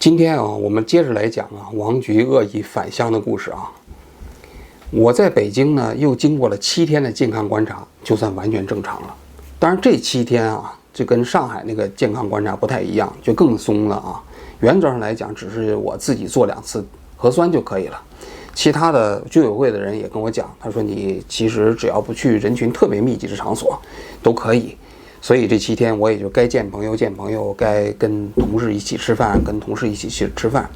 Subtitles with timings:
[0.00, 3.70] 今天啊，我们接着来讲啊，王菊恶意返乡的故事啊。
[4.90, 9.14] 我在北京呢，又经过了七天的健康观察，就算完全正常了。
[9.58, 14.24] 当然，这七天啊，就跟上海那个健康观察不太一样，就更松了啊。
[14.60, 16.82] 原则上来讲，只是我自己做两次
[17.18, 18.02] 核酸就可以了。
[18.54, 23.78] 其他的居委会的人也跟我讲，他说你其实只要不去人群特别密集的场所，
[24.22, 24.74] 都可以。
[25.22, 30.68] 所以这七天我也就该见朋友见朋友，该跟同事一起吃饭跟同事一起去吃饭。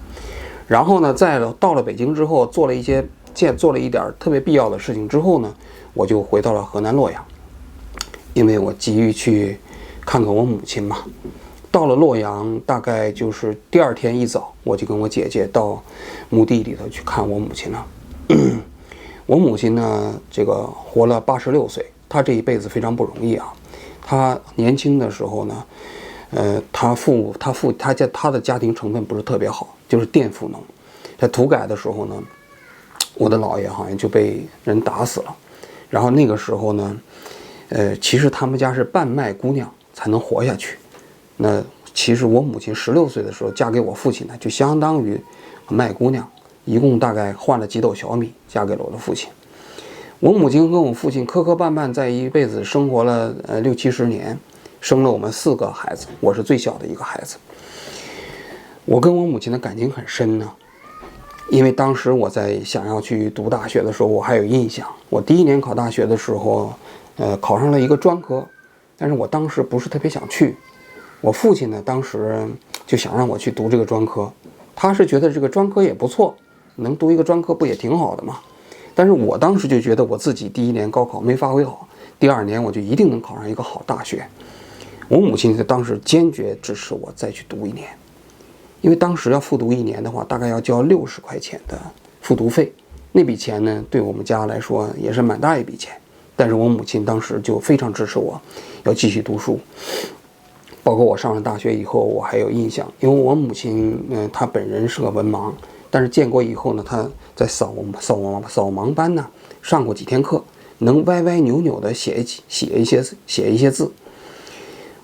[0.67, 5.55] 然后呢，在到了北京之后，做了一些见做了一点特别必要的事情之后呢，
[5.93, 7.25] 我就回到了河南洛阳，
[8.35, 9.59] 因为我急于去
[10.05, 10.99] 看看我母亲嘛。
[11.71, 15.83] 到了洛阳，大概就是第二天一早，我就跟我姐姐到
[16.31, 17.87] 墓地里头去看我母亲了。
[19.27, 23.53] 我母亲呢，这个活了八十六岁，她这一辈子非常不容易啊。
[24.07, 25.65] 他年轻的时候呢，
[26.31, 30.63] 呃，他父母，他父，他家，他的家庭成分不是特别好，就是佃妇农。
[31.17, 32.23] 在土改的时候呢，
[33.15, 35.35] 我的姥爷好像就被人打死了。
[35.89, 37.01] 然后那个时候呢，
[37.71, 40.77] 呃，其实他们家是半卖姑娘才能活下去。
[41.37, 41.65] 那
[41.95, 45.19] 其实我母亲十六岁的时候嫁给我父亲呢，就相当于
[45.69, 46.29] 卖姑娘，
[46.65, 49.31] 一共大概换了几斗小米，嫁给了我的父亲。
[50.25, 54.39] 我母亲跟我父亲磕磕绊绊，在一辈子生活了呃六七十年，
[54.81, 57.37] 生了我们四个孩子，我是最小的一个孩子。
[58.87, 60.51] 我跟我母亲的感情很深呢，
[61.51, 64.89] 因为当时我在想要去读大学的时候，我还有印象。
[65.11, 66.73] 我第一年考大学的时候，
[67.19, 68.43] 呃，考上了一个专科，
[68.97, 70.57] 但是我当时不是特别想去。
[71.21, 72.49] 我父亲呢，当时
[72.87, 74.33] 就想让我去读这个专科，
[74.75, 76.35] 他是觉得这个专科也不错，
[76.77, 78.39] 能读一个专科不也挺好的吗？
[78.95, 84.25] 但是我当时就觉得我自己第一年高考没发挥好，第二年我就一定能考上一个好大学。
[85.09, 87.89] 我母亲在当时坚决支持我再去读一年，
[88.81, 91.79] 因为当时要复读一年的话，大概要交六十块钱的
[92.23, 92.73] 复读费，
[93.13, 95.93] 那笔钱呢，对我们家来说也是蛮大一笔钱。
[96.37, 98.41] 但是我母亲当时就非常支持我，
[98.85, 99.59] 要继续读书。
[100.83, 105.53] 包括我上了大学以后，我还有印象，因为我母亲，嗯，她本人是个文盲，
[105.91, 109.27] 但是建国以后呢，她在扫扫盲扫盲班呢
[109.63, 110.43] 上过几天课，
[110.79, 113.91] 能歪歪扭扭的写一写一些写一些字。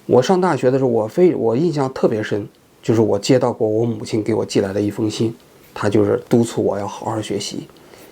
[0.07, 2.47] 我上大学的时候，我非我印象特别深，
[2.83, 5.35] 就是我接到过我母亲给我寄来的一封信，
[5.73, 7.69] 她就是督促我要好好学习。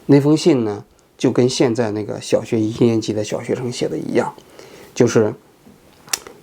[0.07, 0.85] 那封信呢，
[1.17, 4.33] 就跟现在那个小学一年级的小学生写的一样，
[4.95, 5.35] 就是。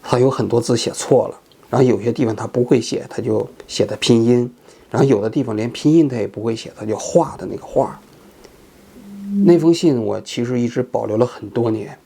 [0.07, 4.47] 他有很多字写错了，然后有些地方他不会写，他就写的拼音，
[4.95, 7.99] 然后有的地方连拼音他也不会写，他就画的那个画。
[9.43, 11.97] 那封信我其实一直保留了很多年，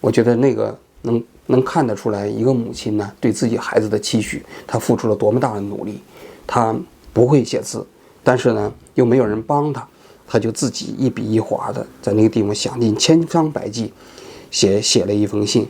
[0.00, 6.00] 我觉得那个能能看得出来一个母亲呢对自己孩子的期许，她付出了多么大的努力。
[6.44, 6.74] 她
[7.12, 7.86] 不会写字，
[8.24, 9.86] 但是呢又没有人帮她，
[10.26, 13.92] 她就自己一笔一划的在那个地方想尽千方百计，
[14.50, 15.68] 写写了一封信。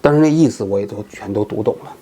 [0.00, 1.94] 但是那意思我也都全都读懂了，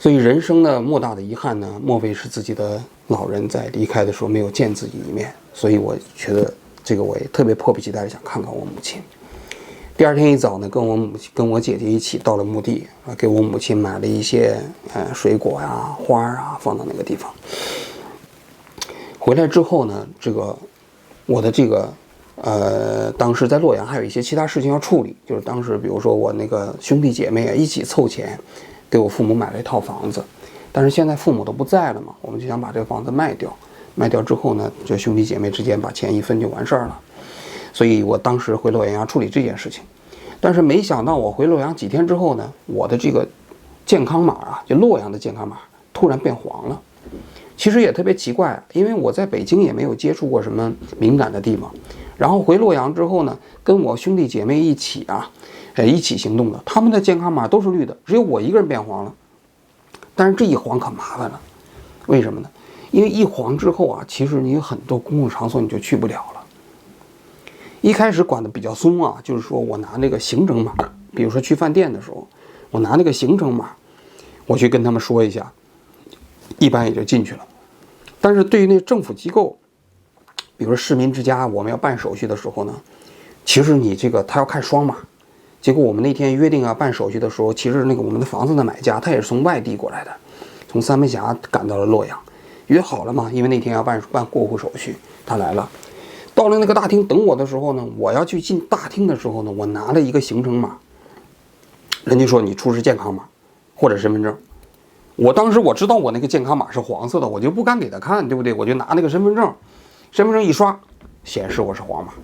[0.00, 5.30] 所以人生的莫大的遗憾呢，莫非是自己的老人在离开的时候没有见自己一面？
[5.52, 6.50] 所以我觉得
[6.82, 9.02] 这个我也特别迫不及待的想看看我母亲。
[9.98, 14.56] 第二天一早呢，跟我母亲跟我姐姐一起到了墓地啊，给我母亲买了一些
[14.94, 17.30] 呃水果呀、花啊，放到那个地方。
[19.18, 20.56] 回来之后呢，这个
[21.26, 21.92] 我的这个。
[22.42, 28.40] 呃，当时在洛阳还有一些其他事情要处理，就是当时比如说我那个兄弟姐妹啊一起凑钱，
[28.90, 30.22] 给我父母买了一套房子，
[30.72, 33.54] 但是现在父母都不在了嘛，我们就想把这个房子卖掉，
[33.94, 37.00] 卖掉之后呢，就兄弟姐妹之间把钱一分就完事儿了，
[37.72, 39.84] 所以我当时回洛阳要处理这件事情，
[40.40, 43.26] 但是没想到我回洛阳几天之后呢，我的这个
[43.86, 45.58] 健康码啊，就洛阳的健康码
[45.92, 46.80] 突然变黄了。
[47.56, 51.70] 其实也特别奇怪，因为我在北京也没有接触过什么敏感的地方，
[52.16, 55.28] 然后回洛阳之后呢，跟我兄弟姐妹一起啊，
[55.80, 59.14] 呃，一起行动的，他们的健康码都是绿的，只有我一个人变黄了。
[60.14, 61.40] 但是这一黄可麻烦了，
[62.06, 62.50] 为什么呢？
[62.90, 66.44] 因为一黄之后啊，其实你有很多公共场所你就去不了了。
[67.80, 70.74] 一开始管的比较松啊，就是说我拿那个行程码，
[71.14, 72.28] 比如说去饭店的时候，
[72.70, 73.70] 我拿那个行程码，
[74.44, 75.50] 我去跟他们说一下，
[76.58, 77.46] 一般也就进去了。
[78.20, 79.56] 但是对于那政府机构，
[80.58, 82.74] 比如说市民之家，我们要办手续的时候呢，
[83.46, 84.98] 其实你这个他要看双码。
[85.60, 90.10] 结果我们那天约定啊办手续的时候，其实那个我们的房子的买家他也是从外地过来的，
[90.68, 92.18] 从三门峡赶到了洛阳，
[92.68, 94.96] 约好了嘛，因为那天要办办过户手续，
[95.26, 95.68] 他来了，
[96.34, 100.78] 到了那个大厅等我的时候呢，我要去进大厅的时候呢，我拿了一个行程码，
[102.04, 103.24] 人家说你出示健康码
[103.74, 104.34] 或者身份证，
[105.16, 108.54] 我当时我知道我那个健康码是黄色的，我就不敢给他看，对不对？
[108.54, 109.52] 我就拿那个身份证，
[110.10, 110.80] 身份证一刷，
[111.22, 112.14] 显示我是黄码，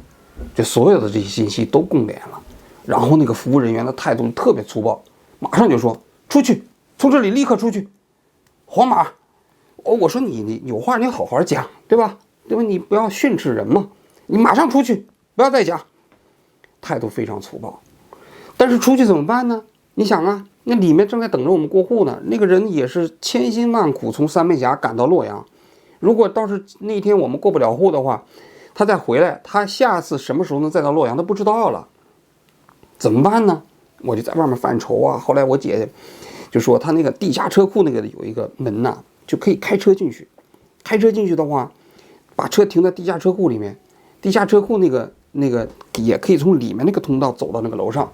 [0.54, 2.40] 就所有的这些信息都共联了。
[2.86, 5.02] 然后那个服务人员的态度特别粗暴，
[5.40, 6.64] 马上就说出去，
[6.96, 7.88] 从这里立刻出去，
[8.64, 9.08] 皇马。
[9.84, 12.16] 哦，我说你你有话你好好讲，对吧？
[12.48, 12.62] 对吧？
[12.62, 13.88] 你不要训斥人嘛，
[14.26, 15.80] 你马上出去，不要再讲。
[16.80, 17.80] 态度非常粗暴，
[18.56, 19.64] 但是出去怎么办呢？
[19.94, 25.44] 你想啊，那里面正在等着我们过户呢，那个人也是千辛万苦从三门峡赶到洛阳。
[25.98, 28.22] 如果倒是那天我们过不了户的话，
[28.74, 31.88] 他再回来，他下次什么时候能再到洛阳都不知道了。
[32.98, 33.62] 怎么办呢？
[34.02, 35.18] 我就在外面犯愁啊。
[35.18, 35.88] 后来我姐
[36.50, 40.28] 就说，她那个地下车库那个有一个门呐，就可以开车进去。
[40.82, 41.70] 开车进去的话，
[42.34, 43.76] 把车停在地下车库里面，
[44.20, 45.12] 地下车库那个。
[45.38, 48.10] 那个也可以从里面那个通道走到那个楼上，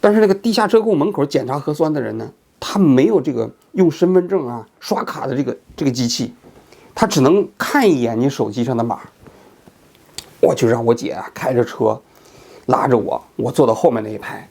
[0.00, 6.32] 但是那个地下车库门口检查核酸的人呢，他没有这个用身份证啊刷卡的这个这个机器，
[6.94, 8.98] 他只能看一眼你手机上的码。
[10.40, 12.00] 我就让我姐啊开着车，
[12.66, 14.46] 拉着我，我坐到后面那一排，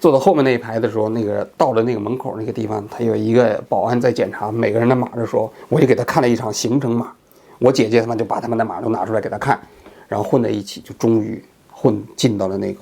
[0.00, 7.12] 坐到后面那一排的时候，那个到了那个门口那个地方，他有一个保安在检查每个人的码的时候，我就给他看了一场行程码，
[7.58, 9.60] 我姐姐他们就把他们的码都拿出来给他看。
[10.08, 11.42] 然后混在一起，就终于
[11.72, 12.80] 混进到了那个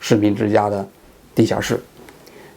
[0.00, 0.88] 市民之家的
[1.34, 1.78] 地下室。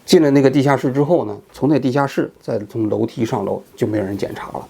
[0.06, 4.68] 进了那个地下室之后呢，从那地下室再从楼梯上楼，就没有人检查了。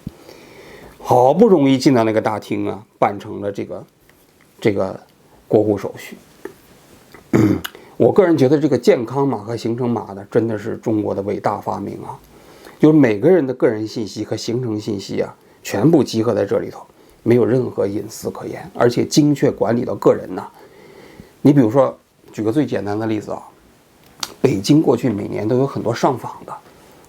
[0.98, 3.84] 好不容易进到那个大厅啊，办成了这个
[4.60, 4.98] 这个
[5.46, 6.16] 过户手续。
[7.96, 12.16] 我个人觉得这个健康码和行程码呢，真的是中国的伟大发明啊！
[12.78, 16.80] 就是每个人的个人信息和行程信息啊，全部集合在这里头。
[17.22, 20.46] 没有任何隐私可言，而且精确管理到个人呐。
[21.42, 21.96] 你比如说，
[22.32, 23.42] 举个最简单的例子啊，
[24.40, 26.52] 北京过去每年都有很多上访的，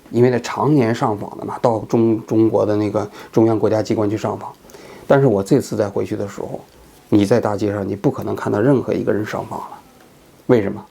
[0.10, 4.52] 因为那常年上访的嘛，到中中国的那个中央国家机关去上访。
[5.06, 6.60] 但是我这次再回去的时候，
[7.10, 9.80] 你在大街上你不可能看到任何一个人上访了。
[10.48, 10.84] 为什么？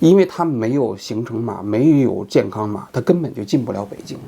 [0.00, 4.18] 因为他没有行程码，没有健康码，他根本就进不了北京。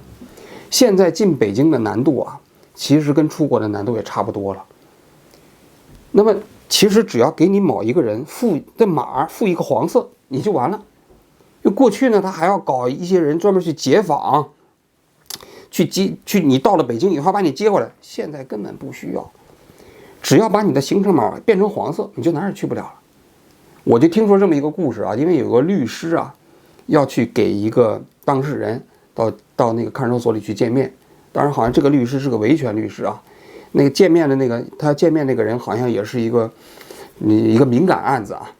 [0.70, 2.40] 现在进北京的难度啊！
[2.74, 4.64] 其实跟出国的难度也差不多了。
[6.12, 6.34] 那么，
[6.68, 10.82] 其实只要给你某一个人付的码付一个黄色，你就完了。
[11.64, 14.48] 就过去呢，他还要搞一些人专门去接访，
[15.70, 16.40] 去接去。
[16.40, 19.30] 你到了北京以后把你接回来，现在根本不需要，
[20.22, 22.94] 只要把你的行程码变成黄色，你就哪儿也去不了了。
[23.86, 26.34] 我就听说这么一个故事啊，因为有个律师啊，
[26.86, 28.84] 要去给一个当事人
[29.14, 30.92] 到到那个看守所里去见面。
[31.30, 33.22] 当然，好像这个律师是个维权律师啊。
[33.70, 36.50] 那个见面的那个他见面那个人，好像也是一个
[37.18, 38.50] 你一个敏感案子啊。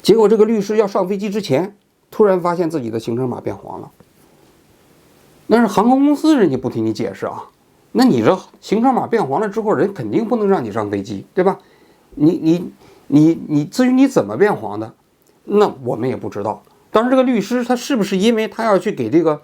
[0.00, 1.76] 结果这个律师要上飞机之前，
[2.10, 3.90] 突然发现自己的行程码变黄了。
[5.48, 7.44] 那是航空公司人家不听你解释啊。
[7.92, 11.58] 那你这行程码变黄了之后，人肯定不能让你上飞机，对吧？
[12.14, 12.72] 你你
[13.08, 14.94] 你你，至于你怎么变黄的，
[15.44, 16.62] 那我们也不知道。
[16.90, 19.40] 当然，这个律师他是不是因为他要去给这个？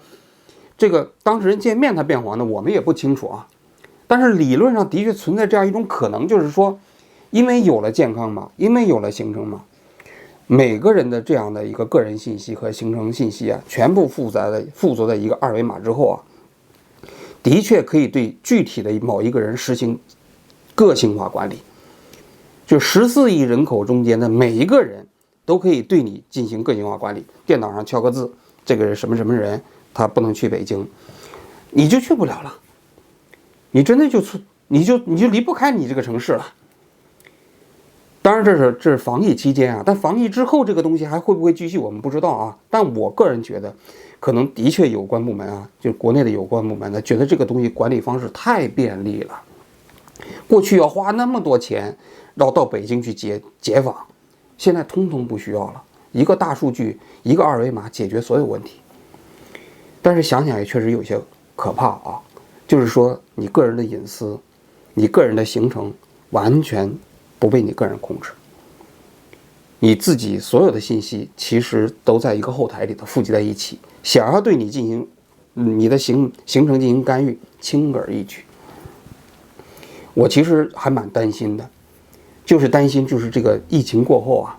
[0.75, 3.47] 这个当事人见面他变黄的，我们也不清楚啊。
[4.07, 6.77] 但是理论上的确存在这样一种可能，就是说，
[7.29, 9.61] 因为有了健康码，因为有了行程码，
[10.47, 16.15] 每个人的这样的一个个人信息和行程信息啊，全部附在了附着在一个二维码之后啊，
[17.43, 19.97] 的确可以对具体的某一个人实行
[20.73, 21.59] 个性化管理。
[22.73, 25.05] 就十四亿人口中间的每一个人
[25.45, 28.33] 都可以对你进行个性化管理，电脑上敲个字，
[28.65, 29.61] 这个人什么什么人。
[29.93, 30.87] 他不能去北京，
[31.69, 32.51] 你就去不了了。
[33.69, 34.39] 你真的就出，
[34.69, 36.43] 你就你就离不开你这个城市了。
[38.23, 42.57] 当然，这是这是防疫期间啊，但防疫之后这个东西还会不会继续，我们不知道啊。
[42.71, 43.71] 但我个人觉得，
[44.19, 49.39] 可能的确有关部门啊，就国内的有关部门呢，觉得这个东西管理方式太便利了。
[50.47, 51.95] 过去要花那么多钱，
[52.35, 53.95] 要到北京去解解访，
[54.57, 58.79] 现在通通不需要了，一个大数据，一个二维码解决所有问题。
[60.01, 61.19] 但是想想也确实有些
[61.55, 62.19] 可怕啊，
[62.67, 64.37] 就是说你个人的隐私，
[64.93, 65.93] 你个人的行程
[66.31, 66.93] 完全
[67.39, 68.31] 不被你个人控制，
[69.79, 75.07] 你自己所有的信息其实都在一个后台里头附集在一起，想要对你进行
[75.53, 78.43] 你的行行程进行干预，轻而易举。
[80.13, 81.69] 我其实还蛮担心的，
[82.45, 84.57] 就是担心就是这个疫情过后啊，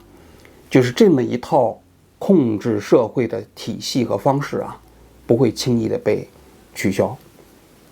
[0.71, 1.79] 就是这么一套
[2.19, 4.79] 控制社会的体系和方式啊。
[5.26, 6.29] 不会轻易的被
[6.75, 7.17] 取消，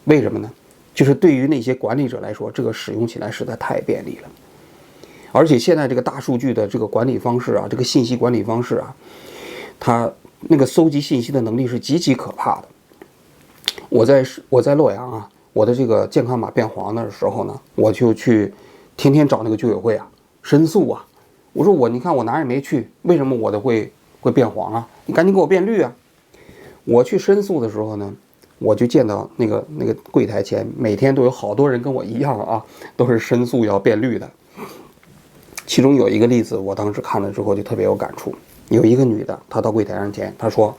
[0.05, 0.53] 为什么呢？
[0.95, 4.29] 就是对于那些管理者来说，这个使用起来实在太便利了。
[5.33, 8.95] 而且现在这个大数据的这个管理方式啊，这个信息管理方式啊，
[9.81, 12.69] 它那个搜集信息的能力是极其可怕的。
[13.89, 18.53] 我在我在洛阳啊，我的这个健康码变黄的时候呢，我就去
[18.97, 20.09] 天天找那个居委会啊
[20.43, 21.05] 申诉啊。
[21.53, 24.89] 我说我你看我哪也没去，为什么我的会会变黄啊？
[25.05, 25.93] 你赶紧给我变绿啊！
[26.85, 28.13] 我去申诉的时候呢，
[28.59, 32.65] 我就见到那个那个柜台前每天都有好多人跟我一样啊，
[32.97, 34.31] 都是申诉要变绿的。
[35.67, 38.35] 其中有一个例子，我当时看了之后就特别有感触。
[38.69, 40.75] 有一个女的，她到柜台上前，她说：“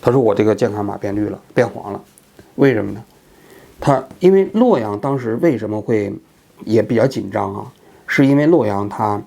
[0.00, 2.02] 她说我这个健康码变绿了，变黄了。”
[2.56, 3.04] 为什么呢？
[3.78, 6.12] 她因为洛阳当时为什么会
[6.64, 7.72] 也比较紧张啊？
[8.06, 9.22] 是因为洛阳它，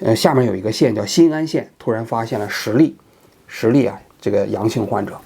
[0.00, 2.96] 呃，下面有一个县叫新安县，突然发现了十例，
[3.46, 5.16] 十例啊这个阳性患者，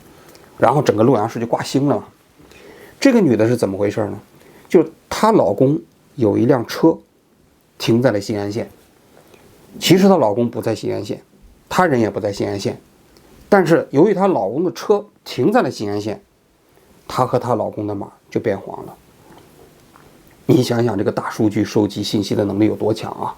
[0.59, 2.05] 然后整个洛阳市就挂星了嘛。
[3.01, 4.19] 这个女的是怎么回事呢？
[4.69, 5.81] 就她老公
[6.15, 6.99] 有一辆车
[7.79, 8.69] 停在了新安县，
[9.79, 11.23] 其实她老公不在新安县，
[11.69, 12.81] 她人也不在新安县，
[13.49, 16.23] 但是由于她老公的车停在了新安县。
[17.07, 18.97] 她和她老公的码就变黄了。
[20.47, 23.35] 你想想，这个大数据收集信息的能力有多强啊？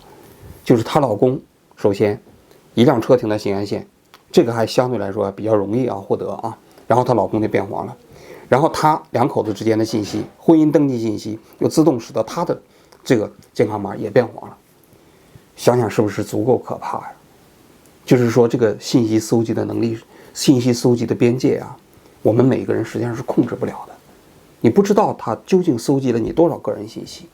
[0.64, 1.40] 就是她老公，
[1.76, 2.20] 首先，
[2.75, 3.86] 一辆车停在新安县，
[4.32, 6.58] 这个还相对来说比较容易啊获得啊。
[6.88, 7.96] 然后她老公就变黄了，
[8.48, 12.60] 然后她两口子之间的信息，婚姻登记信息又自动使得她的
[13.04, 14.56] 这个健康码也变黄了。
[15.54, 17.12] 想想是不是足够可怕呀？
[18.04, 19.96] 就是说，这个信息搜集的能力，
[20.34, 21.76] 信息搜集的边界啊。
[22.22, 23.95] 我们每个人实际上是控制不了的，
[24.60, 27.26] 你不知道他究竟搜集了你多少个人信息。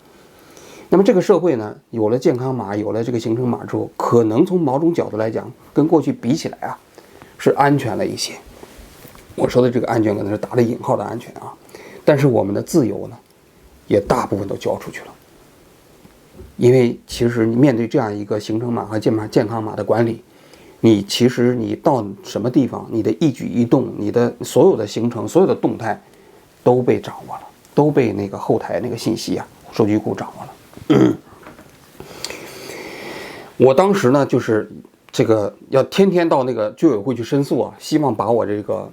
[0.89, 6.79] 那么这个社会呢，有了健康码，有了这个行程码之后，可能从某种角度来讲，跟过去比起来啊，
[7.39, 8.35] 是安全了一些。
[9.35, 11.53] 我说的这个安全可能是打了引号的安全啊，
[12.05, 13.17] 但是我们的自由呢，
[13.87, 15.07] 也大部分都交出去了。
[16.59, 20.23] 因为其实你面对这样一个行程码和健码健康码的管理。
[20.85, 26.03] 你其实你到什么地方，你的一举一动，你的所有的行程、所有的动态，
[26.63, 27.43] 都被掌握了，
[27.75, 31.17] 都被那个后台那个信息啊，数据库掌握了。
[33.59, 34.71] 我当时呢，就是
[35.11, 38.91] 这个要天天到那个居委会去申诉啊，希望把我这个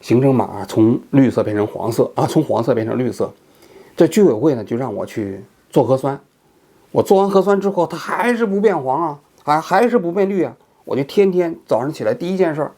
[0.00, 3.32] 行程码从绿色变成黄色啊，从黄色变成绿色。
[3.96, 6.18] 这居委会呢，就让我去做核酸。
[6.90, 10.54] 我做完核酸之后，它还是不变黄啊，还还是不变绿啊。
[10.84, 12.72] 我就天天早上起来第一件事儿，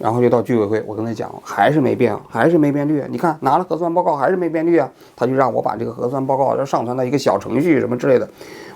[0.00, 3.04] 然后就到居委会，我跟他讲，还是没变，还是没变绿。
[3.10, 4.90] 你看拿了核酸报告还是没变绿啊？
[5.14, 8.26] 他就让我把这个核酸报告要上传到一个小程序什么之类的。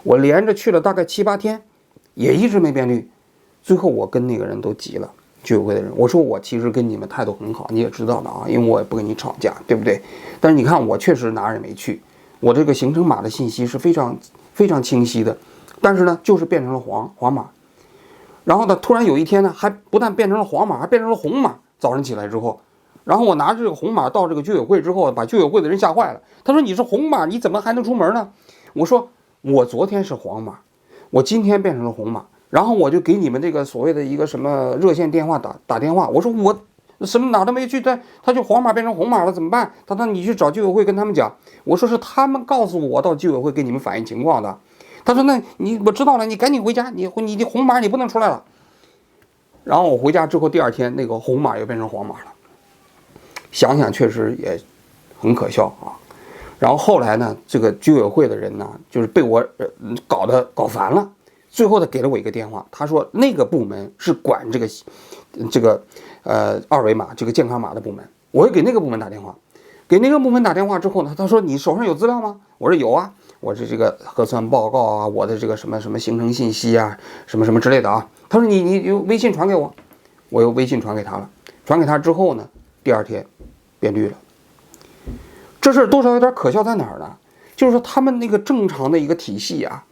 [0.02, 1.58] 我连着去了大概七八天，
[2.12, 3.08] 也一直没变绿。
[3.62, 5.10] 最后我跟那个人都急了，
[5.42, 9.98] 居委会的人，我说我其实跟你们态度很好，你也知道的啊，因为我也不跟你吵架，对不对？
[10.38, 12.02] 但是你看我确实哪儿也没去，
[12.40, 14.14] 我这个行程码的信息是非常
[14.52, 15.34] 非常清晰的，
[15.80, 17.48] 但是呢，就是变成了黄黄码。
[18.44, 21.56] 然后呢，突然有一天呢，还不但变成了黄码，还变成了红码。
[21.78, 22.60] 早上起来之后，
[23.04, 26.20] 然后我拿着这个红码到这个居委会之后，把居委会的人吓坏了。
[26.42, 28.28] 他说：“你是红码，你怎么还能出门呢？”
[28.72, 29.08] 我说
[29.42, 30.60] ：“我昨天是黄码，
[31.10, 36.56] 我今天变成了红码。”然后我就给你们这个所谓的一个什么热线电话打打电话，我说我
[37.00, 39.72] 什么哪都没去，他他就黄码变成红码了，怎么办？
[39.86, 41.30] 他说：“你去找居委会跟他们讲。”
[41.64, 44.58] 我说：“是他们告诉我到居委会给你们反映情况的。”
[45.04, 48.42] 他说：“那你我知道了，你赶紧回家，你你的红码你不能出来了。”
[49.62, 52.32] 然后我回家之后，第二天那个红码又变成黄码了。
[53.52, 54.58] 想想确实也
[55.18, 55.92] 很可笑啊。
[56.58, 59.46] 然后后来呢，这个居委会的人呢，就是被我
[60.06, 61.10] 搞得搞烦了。
[61.50, 64.68] 最后他给了我一个电话，他说那个部门是管这个
[65.50, 65.82] 这个
[66.22, 68.02] 呃二维码这个健康码的部门。
[68.30, 69.34] 我又给那个部门打电话，
[69.86, 72.40] 给那个部门打电话之后呢，他说你手上有资料吗？
[72.58, 73.12] 我说有啊。
[73.44, 78.08] 我这这个核酸报告啊，我的这个什么什么行程信息啊，什么什么之类的啊。
[78.26, 79.70] 他说你你用微信传给我，
[80.30, 81.28] 我用微信传给他了。
[81.66, 82.48] 传给他之后呢，
[82.82, 83.26] 第二天
[83.78, 84.16] 变绿了。
[85.60, 87.16] 这事儿多少有点可笑在哪儿呢？
[87.54, 89.84] 就是说他们那个正常的一个体系啊，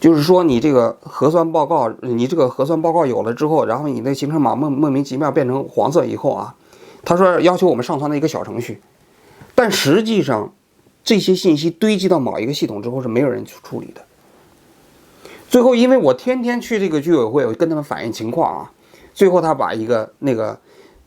[0.00, 6.54] 就是说你这个核酸报告，你这个核酸报告有了之后，然后你那行程码莫莫名其妙变成黄色以后啊，
[7.04, 8.80] 他说要求我们上传的一个小程序，
[9.54, 10.50] 但实际上。
[11.04, 14.02] 这些信息堆积到某一个系统之后是没有人去处理的。
[15.48, 18.72] 最后，因为我天天去这个居委会，我跟他们反映情况啊。
[19.12, 20.58] 最后，他把一个那个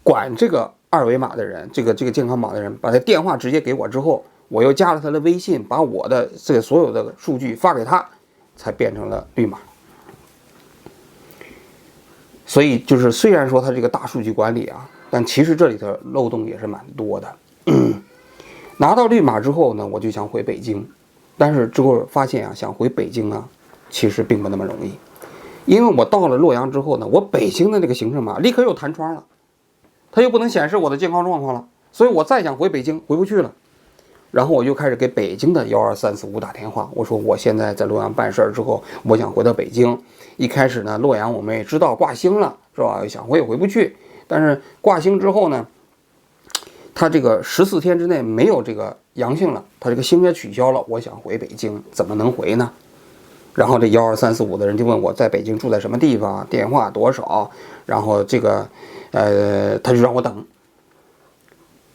[0.03, 8.07] 管这个二维码的人，这个这个健康码的人，把他电话直接给我之后，我又加了他的微信，把我的这个所有的数据发给他，
[8.55, 9.57] 才变成了绿码。
[12.45, 17.35] 所以，就是虽然说他这个大数据管理啊，但其实这里头漏洞也是蛮多的。
[18.77, 20.87] 拿到绿码之后呢，我就想回北京，
[21.37, 23.47] 但是之后发现啊，想回北京啊，
[23.89, 24.91] 其实并不那么容易，
[25.65, 29.23] 因为我到了洛阳之后呢，我北京的那个行程码立刻又弹窗了，
[30.11, 33.51] 它又不能显示我的健康状况了，所以我再想回北京回不去了。
[34.29, 39.97] 然后我就开始给北京的幺二三四五打电话，我说我现在在洛阳办事儿之后，我想回到北京。
[40.35, 43.01] 一开始呢，洛阳我们也知道挂星了，是吧？
[43.07, 43.95] 想回也回不去。
[44.27, 45.65] 但是挂星之后呢，
[46.99, 50.83] 他这个十四天之内没有这个阳性了，他这个星也取消了。
[50.87, 52.71] 我想回北京，怎么能回呢？
[53.53, 57.51] 然后这幺二三四五的人就问我在北京住在什么地方，电话多少？
[57.85, 58.67] 然后这个，
[59.11, 60.43] 呃，他就让我等。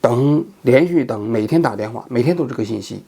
[0.01, 3.03] 等连续等，每天打电话，每天都这个信息，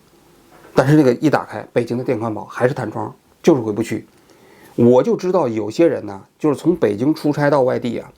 [0.75, 4.05] 但是这个一打开，北京的电宽宝还是弹窗，就是回不去。
[4.75, 8.11] 我就知道有些人呢，就是从北京出差到外地啊，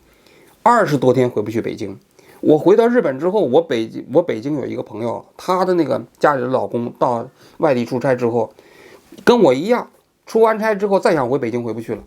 [0.62, 1.94] 二十多天回不去北京。
[2.46, 8.52] 我回到日本之后，我北京我北京有一个朋友，他的那个家里的老公到外地出差之后，
[9.24, 9.90] 跟我一样，
[10.26, 12.02] 出完差之后再想回北京回不去了，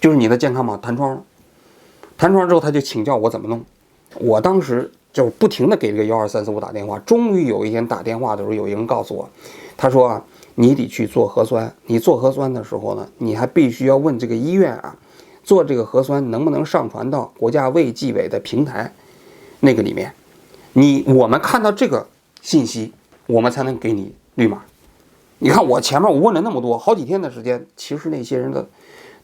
[0.00, 1.24] 就是你的健康码弹窗，
[2.16, 3.64] 弹窗之后他就请教我怎么弄，
[4.20, 4.90] 我当时。
[5.10, 9.28] 就不停的给这个幺二三四五打电话，终于有一天打电话的时候，有一个人告诉我，
[9.76, 10.22] 他说啊，
[10.54, 11.74] 你得去做核酸。
[11.86, 14.94] 你做核酸的时候呢，你还必须要问这个医院啊，
[15.42, 18.92] 做这个核酸能不能上传到国家卫计委的平台
[19.60, 20.12] 那个里面。
[20.72, 22.06] 你我们看到这个
[22.40, 22.92] 信息，
[23.26, 24.62] 我们才能给你绿码。
[25.38, 28.66] 你看我前面我问了那么多，好几天的时间，其实那些人的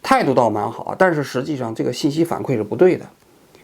[0.02, 3.04] 态度倒蛮好，但是实际上这个信息反馈是不对的。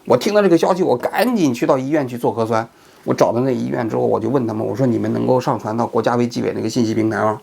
[0.04, 2.68] 我听到这个消息，我赶紧去到医院去做核酸。
[3.04, 7.40] 我找到那医院之后，我就问他们，我说：“你们能够上传到国家卫计委那个信息平台吗？”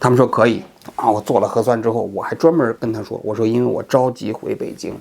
[0.00, 0.62] 他们说可以。
[0.94, 4.94] 啊，我做了核酸之后，我还专门跟他说：“我说因为我着急回北京，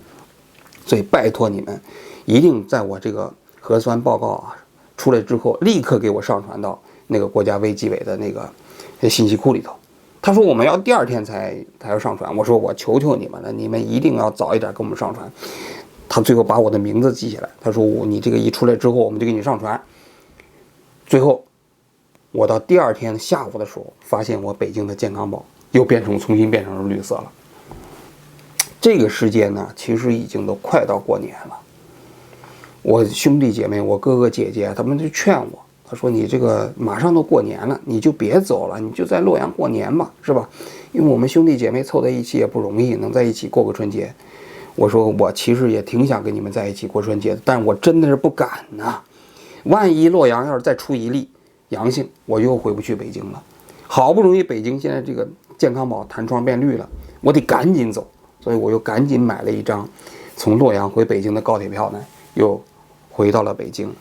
[0.86, 1.82] 所以拜托你们，
[2.26, 4.56] 一定在我这个核酸报告啊
[4.98, 8.50] 出来之后，立刻给我上传到那个国家卫计委的那个
[9.10, 9.74] 信息库里头。”
[10.22, 15.32] 他说：“我们要第二天才才要上传。”我说：“我求求你们了，你们一定要早一点给我们上传。”
[16.10, 19.80] 他最后把我的名字记下来，他说：“我你这个一出来之后，我们就给你上传。”
[21.06, 21.44] 最后，
[22.32, 27.32] 我到第二天下午的时候，发现我北京的健康宝又变成重新变成了绿色了。
[28.86, 31.58] 这个时间呢，其实已经都快到过年了。
[32.84, 40.48] 我兄弟姐妹、我哥哥姐姐他们就劝我，他说：“你这个马上都过年了，你就别走了，你就在洛阳过年吧，是吧？
[40.92, 44.14] 因为我们兄弟姐妹凑在一起也不容易，能在一起过个春节。”
[44.78, 49.02] 我说我其实也挺想跟你们在一起过春节的，但我真的是不敢呐。
[49.64, 51.28] 万一洛阳要是再出一例
[51.70, 53.42] 阳性，我又回不去北京了。
[53.88, 56.88] 好不容易北京现在这个健康宝弹窗变绿了，
[57.22, 58.06] 我得赶紧走，
[58.46, 59.90] 所以我又赶紧买了一张
[60.38, 62.00] 从洛阳回北京的高铁票呢，
[62.36, 62.62] 又
[63.10, 63.92] 回到了北京。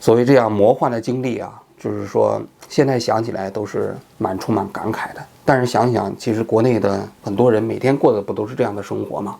[0.00, 2.40] 所谓这样魔幻的经历啊，就是说
[2.70, 5.22] 现在想起来都是蛮充满感慨的。
[5.44, 9.36] 但是想想，其实国内的很多人每天过的不都是这样的生活吗？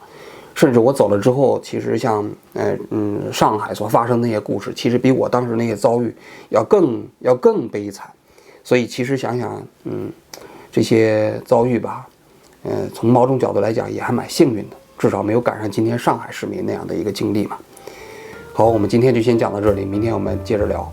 [0.55, 6.15] 甚至我走了之后，其实像，呃，嗯，上海所发生那些故事，其实比我当时那些遭遇
[6.51, 8.07] 要更要更悲惨。
[8.63, 10.13] 所以其实想想，嗯，
[10.71, 12.07] 这些遭遇吧，
[12.65, 17.57] 嗯，从某种角度来讲也还蛮幸运的，至少没有赶上今天上海市民那样的一个经历嘛。
[18.53, 20.93] 好，我们今天就先讲到这里，明天我们接着聊。